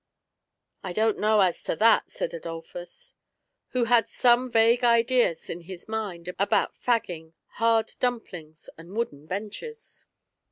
[0.83, 3.13] "I don't know as to that," said Adolphus,
[3.67, 9.27] who had some vague ideas in his mind about facing, hard dump lings, and wooden
[9.27, 10.07] benches.